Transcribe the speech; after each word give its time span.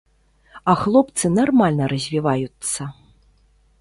А 0.71 0.73
хлопцы 0.83 1.31
нармальна 1.39 1.91
развіваюцца. 1.93 2.81